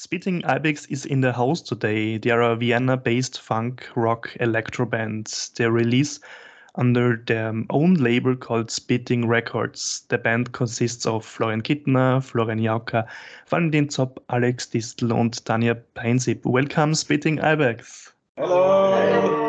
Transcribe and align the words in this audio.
Spitting 0.00 0.44
Ibex 0.44 0.86
is 0.86 1.06
in 1.06 1.22
the 1.22 1.32
house 1.32 1.60
today. 1.60 2.18
They 2.18 2.30
are 2.30 2.40
a 2.40 2.54
Vienna-based 2.54 3.40
funk 3.40 3.84
rock 3.96 4.30
electro 4.38 4.86
band. 4.86 5.26
They 5.56 5.68
release 5.68 6.20
under 6.76 7.16
their 7.26 7.52
own 7.70 7.94
label 7.94 8.36
called 8.36 8.70
Spitting 8.70 9.26
Records. 9.26 10.04
The 10.06 10.18
band 10.18 10.52
consists 10.52 11.04
of 11.04 11.24
Florian 11.24 11.62
Kittner, 11.62 12.22
Florian 12.22 12.60
Jauka, 12.60 13.08
Valentin 13.48 13.88
Zopp, 13.88 14.18
Alex 14.30 14.68
Distel 14.68 15.18
and 15.18 15.32
Tanja 15.32 15.82
Peinsip. 15.96 16.44
Welcome, 16.44 16.94
Spitting 16.94 17.40
Ibex. 17.40 18.12
Hello. 18.36 19.10
Hello. 19.10 19.48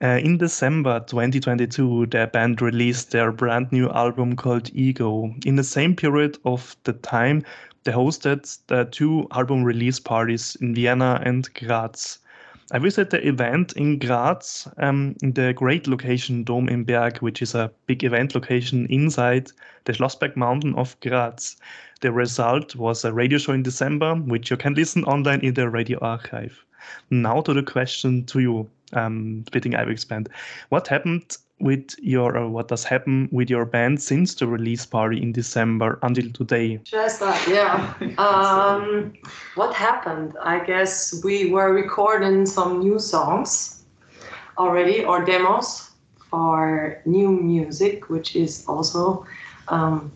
Uh, 0.00 0.18
in 0.24 0.38
December 0.38 1.00
2022, 1.00 2.06
the 2.06 2.30
band 2.32 2.62
released 2.62 3.10
their 3.10 3.30
brand 3.30 3.70
new 3.70 3.90
album 3.90 4.34
called 4.34 4.70
Ego. 4.74 5.34
In 5.44 5.56
the 5.56 5.62
same 5.62 5.94
period 5.94 6.38
of 6.46 6.74
the 6.84 6.94
time, 6.94 7.44
they 7.84 7.92
hosted 7.92 8.58
the 8.66 8.84
two 8.84 9.26
album 9.32 9.62
release 9.62 10.00
parties 10.00 10.56
in 10.60 10.74
Vienna 10.74 11.20
and 11.24 11.52
Graz. 11.54 12.18
I 12.72 12.78
visited 12.78 13.10
the 13.10 13.28
event 13.28 13.74
in 13.74 13.98
Graz, 13.98 14.66
um, 14.78 15.14
in 15.22 15.32
the 15.32 15.52
great 15.52 15.86
location 15.86 16.44
Dom 16.44 16.68
im 16.70 16.84
Berg, 16.84 17.18
which 17.18 17.42
is 17.42 17.54
a 17.54 17.70
big 17.86 18.02
event 18.02 18.34
location 18.34 18.86
inside 18.88 19.50
the 19.84 19.92
Schlossberg 19.92 20.34
mountain 20.34 20.74
of 20.76 20.98
Graz. 21.00 21.56
The 22.00 22.10
result 22.10 22.74
was 22.74 23.04
a 23.04 23.12
radio 23.12 23.38
show 23.38 23.52
in 23.52 23.62
December, 23.62 24.14
which 24.14 24.50
you 24.50 24.56
can 24.56 24.74
listen 24.74 25.04
online 25.04 25.40
in 25.40 25.54
the 25.54 25.68
radio 25.68 25.98
archive. 26.00 26.64
Now 27.10 27.42
to 27.42 27.52
the 27.52 27.62
question 27.62 28.24
to 28.26 28.40
you, 28.40 28.70
um, 28.94 29.44
Spitting 29.46 29.74
Ibex 29.74 30.04
band. 30.04 30.28
What 30.70 30.88
happened 30.88 31.36
with 31.60 31.94
your 31.98 32.36
or 32.36 32.48
what 32.48 32.68
does 32.68 32.84
happen 32.84 33.28
with 33.30 33.48
your 33.48 33.64
band 33.64 34.02
since 34.02 34.34
the 34.34 34.46
release 34.46 34.84
party 34.84 35.22
in 35.22 35.32
December 35.32 35.98
until 36.02 36.30
today? 36.32 36.80
Should 36.84 36.98
I 37.04 37.08
start? 37.08 37.48
Yeah. 37.48 37.94
um, 38.18 39.12
what 39.54 39.74
happened? 39.74 40.34
I 40.42 40.64
guess 40.64 41.22
we 41.24 41.50
were 41.50 41.72
recording 41.72 42.46
some 42.46 42.80
new 42.80 42.98
songs 42.98 43.82
already 44.58 45.04
or 45.04 45.24
demos 45.24 45.90
for 46.30 47.00
new 47.04 47.30
music, 47.30 48.10
which 48.10 48.34
is 48.34 48.64
also 48.66 49.24
um, 49.68 50.10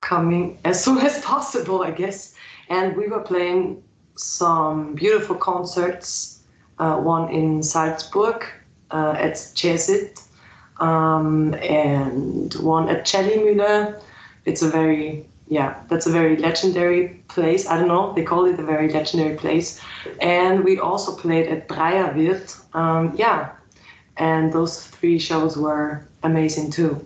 coming 0.00 0.58
as 0.64 0.82
soon 0.84 0.98
as 0.98 1.20
possible, 1.22 1.82
I 1.82 1.92
guess. 1.92 2.34
And 2.68 2.96
we 2.96 3.08
were 3.08 3.20
playing 3.20 3.82
some 4.16 4.94
beautiful 4.94 5.36
concerts. 5.36 6.36
Uh, 6.78 6.96
one 6.96 7.28
in 7.30 7.62
Salzburg 7.62 8.42
uh, 8.90 9.14
at 9.18 9.34
Chesit 9.34 10.18
um, 10.80 11.54
and 11.54 12.54
one 12.54 12.88
at 12.88 13.04
Cellimühle. 13.06 14.00
It's 14.44 14.62
a 14.62 14.68
very 14.68 15.26
yeah, 15.50 15.74
that's 15.88 16.06
a 16.06 16.10
very 16.10 16.36
legendary 16.36 17.08
place. 17.28 17.66
I 17.66 17.76
don't 17.76 17.88
know, 17.88 18.12
they 18.14 18.22
call 18.22 18.44
it 18.46 18.58
a 18.60 18.62
very 18.62 18.88
legendary 18.88 19.36
place. 19.36 19.80
And 20.20 20.62
we 20.62 20.78
also 20.78 21.16
played 21.16 21.48
at 21.48 21.68
Dreierwirt. 21.68 22.74
Um, 22.74 23.12
yeah, 23.16 23.50
and 24.16 24.52
those 24.52 24.86
three 24.86 25.18
shows 25.18 25.56
were 25.56 26.06
amazing 26.22 26.70
too. 26.70 27.04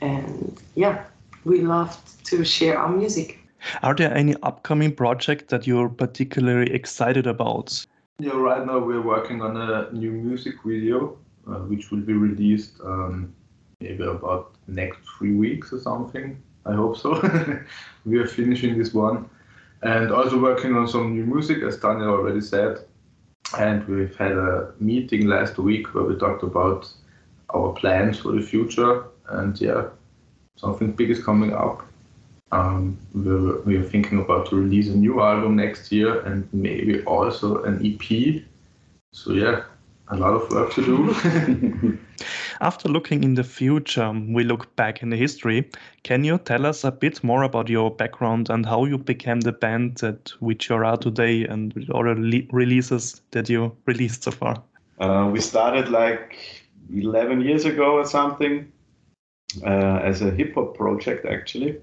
And 0.00 0.58
yeah, 0.76 1.04
we 1.44 1.60
loved 1.60 2.24
to 2.26 2.42
share 2.42 2.78
our 2.78 2.88
music. 2.88 3.38
Are 3.82 3.94
there 3.94 4.14
any 4.14 4.34
upcoming 4.42 4.94
projects 4.94 5.50
that 5.50 5.66
you're 5.66 5.90
particularly 5.90 6.72
excited 6.72 7.26
about? 7.26 7.84
Yeah, 8.18 8.36
right 8.36 8.64
now 8.64 8.78
we're 8.78 9.02
working 9.02 9.42
on 9.42 9.56
a 9.56 9.92
new 9.92 10.10
music 10.10 10.54
video 10.64 11.18
uh, 11.48 11.60
which 11.60 11.90
will 11.90 12.00
be 12.00 12.12
released 12.12 12.80
um, 12.84 13.32
maybe 13.80 14.04
about 14.04 14.54
next 14.66 14.98
three 15.18 15.34
weeks 15.34 15.72
or 15.72 15.80
something. 15.80 16.40
I 16.66 16.74
hope 16.74 16.96
so. 16.96 17.20
we 18.04 18.18
are 18.18 18.26
finishing 18.26 18.78
this 18.78 18.92
one 18.92 19.28
and 19.82 20.10
also 20.10 20.40
working 20.40 20.74
on 20.74 20.88
some 20.88 21.14
new 21.14 21.24
music, 21.24 21.62
as 21.62 21.76
Daniel 21.78 22.10
already 22.10 22.40
said. 22.40 22.78
And 23.58 23.86
we've 23.86 24.16
had 24.16 24.32
a 24.32 24.72
meeting 24.78 25.26
last 25.26 25.56
week 25.58 25.94
where 25.94 26.04
we 26.04 26.16
talked 26.16 26.42
about 26.42 26.92
our 27.54 27.72
plans 27.72 28.18
for 28.18 28.32
the 28.32 28.42
future. 28.42 29.04
And 29.28 29.58
yeah, 29.60 29.88
something 30.56 30.92
big 30.92 31.10
is 31.10 31.22
coming 31.22 31.54
up. 31.54 31.86
Um, 32.50 32.98
we're, 33.14 33.60
we're 33.60 33.84
thinking 33.84 34.20
about 34.20 34.48
to 34.50 34.56
release 34.56 34.88
a 34.88 34.96
new 34.96 35.20
album 35.20 35.56
next 35.56 35.92
year 35.92 36.20
and 36.20 36.48
maybe 36.52 37.02
also 37.04 37.62
an 37.62 37.80
EP. 37.84 38.42
So 39.12 39.32
yeah, 39.32 39.64
a 40.10 40.16
lot 40.16 40.32
of 40.32 40.50
work 40.50 40.72
to 40.74 40.84
do. 40.84 41.98
After 42.60 42.88
looking 42.88 43.22
in 43.22 43.34
the 43.34 43.44
future, 43.44 44.10
we 44.10 44.42
look 44.42 44.74
back 44.74 45.02
in 45.02 45.10
the 45.10 45.16
history. 45.16 45.70
Can 46.02 46.24
you 46.24 46.38
tell 46.38 46.66
us 46.66 46.84
a 46.84 46.90
bit 46.90 47.22
more 47.22 47.42
about 47.44 47.68
your 47.68 47.90
background 47.90 48.50
and 48.50 48.66
how 48.66 48.84
you 48.84 48.98
became 48.98 49.40
the 49.40 49.52
band 49.52 50.02
at 50.02 50.30
which 50.40 50.68
you 50.68 50.76
are 50.76 50.96
today 50.96 51.44
and 51.44 51.72
all 51.92 52.02
the 52.02 52.48
releases 52.50 53.22
that 53.30 53.48
you 53.48 53.76
released 53.86 54.24
so 54.24 54.30
far? 54.30 54.62
Uh, 54.98 55.30
we 55.32 55.40
started 55.40 55.88
like 55.88 56.36
11 56.92 57.42
years 57.42 57.64
ago 57.64 57.98
or 57.98 58.04
something 58.04 58.72
uh, 59.64 60.00
as 60.02 60.22
a 60.22 60.30
hip 60.30 60.54
hop 60.54 60.76
project, 60.76 61.26
actually. 61.26 61.80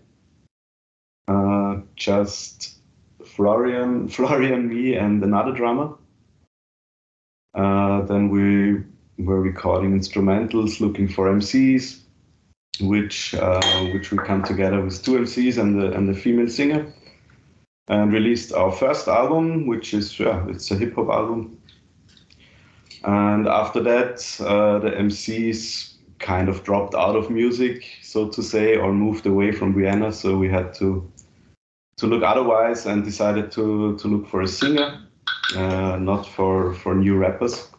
Uh, 1.27 1.77
just 1.95 2.77
Florian, 3.23 4.07
Florian, 4.09 4.67
me, 4.67 4.95
and 4.95 5.23
another 5.23 5.51
drummer. 5.51 5.93
Uh, 7.55 8.01
then 8.01 8.29
we 8.29 8.83
were 9.23 9.41
recording 9.41 9.97
instrumentals, 9.97 10.81
looking 10.81 11.07
for 11.07 11.27
MCs, 11.31 12.01
which 12.81 13.33
uh, 13.33 13.61
which 13.93 14.11
we 14.11 14.17
come 14.17 14.43
together 14.43 14.81
with 14.81 15.01
two 15.03 15.13
MCs 15.19 15.57
and 15.57 15.79
the 15.79 15.93
and 15.93 16.09
the 16.09 16.13
female 16.13 16.49
singer, 16.49 16.93
and 17.87 18.11
released 18.11 18.51
our 18.51 18.71
first 18.71 19.07
album, 19.07 19.67
which 19.67 19.93
is 19.93 20.19
yeah, 20.19 20.45
it's 20.49 20.69
a 20.71 20.75
hip 20.75 20.95
hop 20.95 21.09
album. 21.09 21.57
And 23.05 23.47
after 23.47 23.81
that, 23.83 24.17
uh, 24.41 24.79
the 24.79 24.89
MCs 24.91 25.93
kind 26.19 26.49
of 26.49 26.63
dropped 26.63 26.95
out 26.95 27.15
of 27.15 27.29
music, 27.29 27.85
so 28.01 28.27
to 28.29 28.41
say, 28.41 28.75
or 28.75 28.91
moved 28.91 29.27
away 29.27 29.51
from 29.51 29.75
Vienna. 29.75 30.11
So 30.11 30.37
we 30.37 30.49
had 30.49 30.73
to 30.75 31.09
to 31.97 32.07
look 32.07 32.23
otherwise 32.23 32.85
and 32.85 33.05
decided 33.05 33.49
to 33.53 33.97
to 33.99 34.07
look 34.09 34.27
for 34.27 34.41
a 34.41 34.47
singer 34.47 35.04
not 35.53 36.27
for 36.27 36.73
for 36.73 36.95
new 36.95 37.17
rappers 37.17 37.69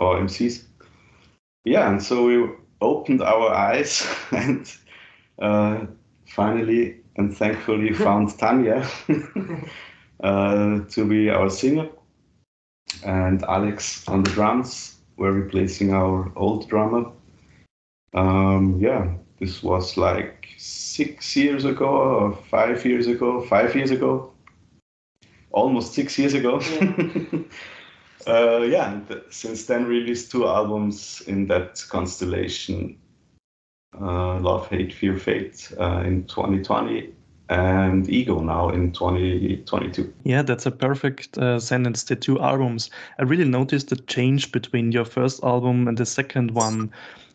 or 0.00 0.18
MCs. 0.18 0.64
Yeah, 1.64 1.90
and 1.90 2.02
so 2.02 2.26
we 2.26 2.48
opened 2.80 3.22
our 3.22 3.50
eyes 3.52 4.06
and 4.32 4.70
uh, 5.38 5.86
finally 6.26 7.00
and 7.16 7.36
thankfully 7.36 7.92
found 8.06 8.28
Tanja 8.30 8.84
uh, 10.22 10.84
to 10.90 11.04
be 11.04 11.30
our 11.30 11.50
singer, 11.50 11.88
and 13.04 13.42
Alex 13.44 14.06
on 14.08 14.22
the 14.22 14.30
drums. 14.30 14.96
We're 15.16 15.32
replacing 15.32 15.92
our 15.92 16.32
old 16.34 16.68
drummer. 16.68 17.12
Um, 18.14 18.78
yeah, 18.80 19.14
this 19.38 19.62
was 19.62 19.96
like 19.96 20.48
six 20.56 21.36
years 21.36 21.64
ago 21.64 21.86
or 21.86 22.36
five 22.50 22.84
years 22.84 23.06
ago, 23.06 23.42
five 23.42 23.76
years 23.76 23.92
ago 23.92 24.33
almost 25.54 25.94
six 25.94 26.18
years 26.18 26.34
ago. 26.34 26.60
Yeah. 26.60 27.38
uh, 28.26 28.58
yeah, 28.62 28.92
and 28.92 29.22
since 29.30 29.66
then 29.66 29.86
released 29.86 30.30
two 30.30 30.46
albums 30.46 31.22
in 31.26 31.46
that 31.46 31.82
constellation. 31.88 32.98
Uh, 34.00 34.40
Love, 34.40 34.68
Hate, 34.68 34.92
Fear, 34.92 35.18
Fate 35.18 35.72
uh, 35.78 36.02
in 36.04 36.24
2020 36.24 37.14
and 37.48 38.08
Ego 38.08 38.40
now 38.40 38.70
in 38.70 38.90
2022. 38.92 40.12
Yeah, 40.24 40.42
that's 40.42 40.66
a 40.66 40.70
perfect 40.70 41.38
uh, 41.38 41.60
sentence. 41.60 42.02
The 42.02 42.16
two 42.16 42.40
albums. 42.40 42.90
I 43.18 43.22
really 43.22 43.44
noticed 43.44 43.90
the 43.90 43.96
change 43.96 44.50
between 44.50 44.90
your 44.90 45.04
first 45.04 45.44
album 45.44 45.86
and 45.86 45.96
the 45.96 46.06
second 46.06 46.52
one. 46.52 46.90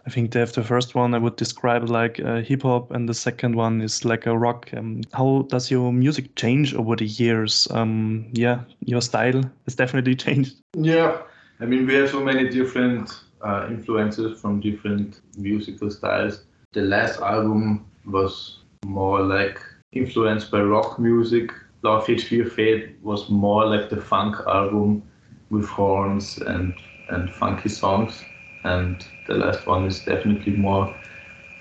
I 0.10 0.12
think 0.12 0.32
they 0.32 0.40
have 0.40 0.54
the 0.54 0.64
first 0.64 0.96
one 0.96 1.14
I 1.14 1.20
would 1.20 1.36
describe 1.36 1.88
like 1.88 2.20
uh, 2.20 2.42
hip 2.42 2.64
hop, 2.64 2.90
and 2.90 3.08
the 3.08 3.14
second 3.14 3.54
one 3.54 3.80
is 3.80 4.04
like 4.04 4.26
a 4.26 4.36
rock. 4.36 4.68
Um, 4.76 5.02
how 5.14 5.46
does 5.50 5.70
your 5.70 5.94
music 5.94 6.36
change 6.36 6.74
over 6.74 6.96
the 6.96 7.06
years? 7.06 7.68
Um, 7.70 8.26
yeah, 8.34 8.62
your 8.80 9.02
style 9.02 9.44
has 9.66 9.76
definitely 9.76 10.16
changed. 10.26 10.56
Yeah, 10.76 11.22
I 11.60 11.66
mean 11.66 11.86
we 11.86 11.94
have 11.94 12.10
so 12.10 12.24
many 12.24 12.50
different 12.50 13.12
uh, 13.46 13.68
influences 13.70 14.42
from 14.42 14.62
different 14.62 15.22
musical 15.38 15.92
styles. 15.92 16.44
The 16.74 16.82
last 16.82 17.20
album 17.20 17.86
was 18.08 18.62
more 18.88 19.22
like 19.22 19.62
influenced 19.92 20.50
by 20.50 20.62
rock 20.62 20.98
music. 20.98 21.52
Love 21.84 22.08
Hate 22.08 22.22
Fear 22.22 22.48
Fate 22.48 22.96
was 23.04 23.30
more 23.30 23.64
like 23.64 23.92
the 23.92 24.02
funk 24.02 24.38
album 24.48 25.04
with 25.52 25.68
horns 25.68 26.40
and 26.40 26.74
and 27.10 27.30
funky 27.30 27.70
songs 27.70 28.24
and 28.64 29.06
the 29.26 29.36
last 29.36 29.66
one 29.66 29.86
is 29.86 30.00
definitely 30.00 30.54
more 30.54 30.94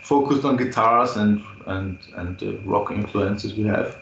focused 0.02 0.44
on 0.44 0.56
guitars 0.56 1.16
and 1.16 1.42
and 1.66 1.98
and 2.16 2.38
the 2.38 2.56
rock 2.64 2.90
influences 2.90 3.54
we 3.54 3.64
have. 3.64 3.96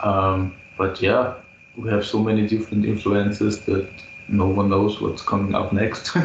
Um, 0.00 0.54
but 0.76 1.00
yeah, 1.00 1.34
we 1.76 1.90
have 1.90 2.04
so 2.04 2.18
many 2.18 2.46
different 2.46 2.84
influences 2.84 3.60
that 3.66 3.88
no 4.28 4.46
one 4.46 4.70
knows 4.70 5.00
what's 5.00 5.22
coming 5.22 5.54
up 5.54 5.72
next. 5.72 6.12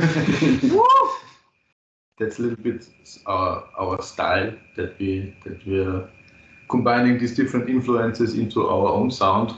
That's 2.20 2.40
a 2.40 2.42
little 2.42 2.64
bit 2.64 2.88
our 3.28 3.64
our 3.78 4.02
style 4.02 4.52
that 4.76 4.98
we 5.00 5.34
that 5.44 5.66
we're 5.68 6.10
combining 6.70 7.20
these 7.20 7.36
different 7.36 7.70
influences 7.70 8.34
into 8.34 8.68
our 8.68 8.88
own 8.88 9.12
sound. 9.12 9.54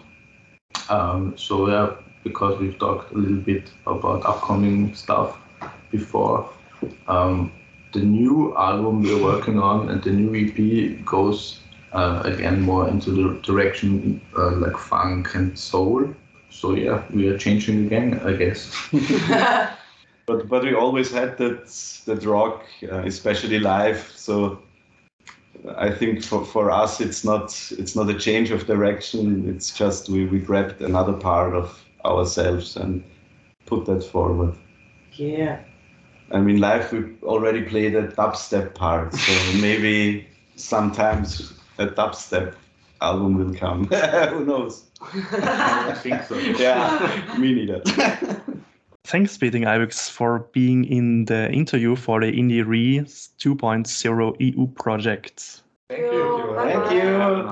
Um, 0.90 1.38
so 1.38 1.70
yeah, 1.70 1.96
because 2.24 2.60
we've 2.60 2.78
talked 2.78 3.14
a 3.14 3.18
little 3.18 3.38
bit 3.38 3.72
about 3.86 4.26
upcoming 4.26 4.94
stuff 4.94 5.38
before, 5.92 6.50
um, 7.08 7.52
the 7.94 8.00
new 8.00 8.56
album 8.56 9.02
we're 9.02 9.24
working 9.24 9.60
on 9.60 9.90
and 9.90 10.04
the 10.04 10.12
new 10.12 10.34
EP 10.36 11.04
goes 11.06 11.60
uh, 11.94 12.22
again 12.24 12.62
more 12.62 12.88
into 12.88 13.12
the 13.12 13.40
direction 13.42 14.22
uh, 14.38 14.52
like 14.58 14.78
funk 14.78 15.34
and 15.36 15.58
soul. 15.58 16.14
So 16.50 16.74
yeah, 16.74 17.04
we 17.14 17.28
are 17.30 17.38
changing 17.38 17.86
again, 17.86 18.20
I 18.24 18.34
guess. 18.34 18.72
But 20.30 20.48
but 20.48 20.64
we 20.64 20.76
always 20.76 21.12
had 21.12 21.40
that 21.40 21.66
that 22.06 22.24
rock, 22.24 22.64
uh, 22.84 23.00
especially 23.00 23.58
live. 23.58 24.12
So 24.16 24.60
I 25.76 25.90
think 25.90 26.24
for, 26.24 26.46
for 26.46 26.70
us 26.70 27.02
it's 27.02 27.24
not 27.26 27.46
it's 27.80 27.96
not 27.96 28.10
a 28.12 28.14
change 28.14 28.52
of 28.52 28.68
direction. 28.68 29.50
It's 29.50 29.74
just 29.74 30.08
we, 30.08 30.28
we 30.28 30.38
grabbed 30.38 30.84
another 30.84 31.14
part 31.14 31.56
of 31.56 31.84
ourselves 32.06 32.78
and 32.78 33.04
put 33.66 33.86
that 33.88 34.04
forward. 34.04 34.54
yeah. 35.14 35.64
I 36.32 36.40
mean, 36.40 36.60
live 36.60 36.92
we 36.92 37.16
already 37.24 37.64
played 37.64 37.96
a 37.96 38.08
dubstep 38.08 38.76
part, 38.76 39.14
so 39.14 39.54
maybe 39.62 40.28
sometimes 40.56 41.54
a 41.78 41.88
dubstep 41.88 42.54
album 43.02 43.38
will 43.38 43.54
come. 43.54 43.86
Who 44.30 44.46
knows? 44.46 44.86
I 45.02 45.94
think 45.96 46.24
so. 46.24 46.36
Yeah, 46.60 47.36
me 47.38 47.54
neither. 47.54 47.82
Thanks, 49.06 49.32
Spitting 49.32 49.64
Ibex, 49.66 50.10
for 50.10 50.48
being 50.52 50.86
in 50.86 51.26
the 51.26 51.50
interview 51.52 51.96
for 51.96 52.20
the 52.20 52.32
IndieRE 52.32 53.02
2.0 53.40 54.36
EU 54.40 54.68
project. 54.68 55.62
Thank 55.90 56.12
you. 56.12 56.54
Bye-bye. 56.56 56.74
Thank 56.74 56.92
you. 56.92 57.48